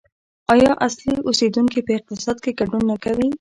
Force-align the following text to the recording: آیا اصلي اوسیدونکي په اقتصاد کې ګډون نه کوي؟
آیا 0.53 0.71
اصلي 0.87 1.15
اوسیدونکي 1.27 1.79
په 1.87 1.91
اقتصاد 1.99 2.37
کې 2.43 2.51
ګډون 2.59 2.83
نه 2.91 2.97
کوي؟ 3.03 3.27